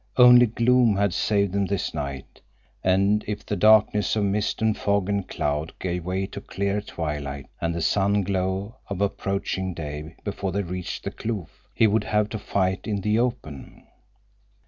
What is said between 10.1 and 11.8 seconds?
before they reached the kloof